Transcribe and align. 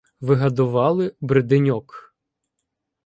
Вигадовали 0.21 1.15
бриденьок. 1.21 2.15